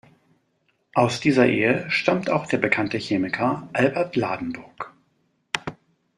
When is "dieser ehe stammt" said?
1.19-2.27